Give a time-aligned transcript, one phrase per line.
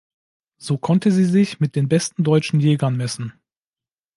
[0.57, 3.33] So konnte sie sich mit den besten deutschen Jägern messen.